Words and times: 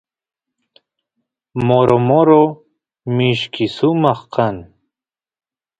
moro 1.67 1.95
moro 2.09 2.41
mishki 3.15 3.65
sumaq 3.75 4.19
kan 4.33 4.55